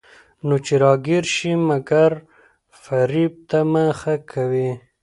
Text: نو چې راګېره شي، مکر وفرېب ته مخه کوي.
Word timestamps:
نو 0.47 0.55
چې 0.65 0.73
راګېره 0.83 1.29
شي، 1.35 1.51
مکر 1.67 2.11
وفرېب 2.71 3.33
ته 3.49 3.59
مخه 3.73 4.15
کوي. 4.31 4.69